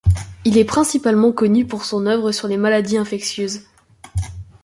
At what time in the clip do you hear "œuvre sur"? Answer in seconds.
2.07-2.47